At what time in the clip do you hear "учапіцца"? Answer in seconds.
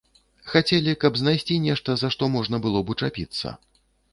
2.97-3.55